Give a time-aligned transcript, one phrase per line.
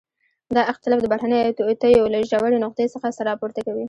[0.55, 3.79] دا اختلاف د بهرنيو توطئو له ژورې نقطې څخه سر راپورته کوي.